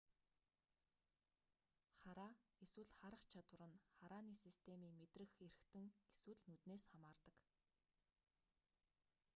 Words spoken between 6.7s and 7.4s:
хамаардаг